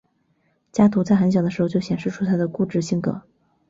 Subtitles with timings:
[0.71, 3.21] 加图在很小的时候就显示出他的固执性格。